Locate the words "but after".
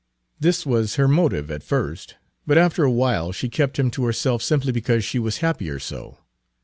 2.47-2.83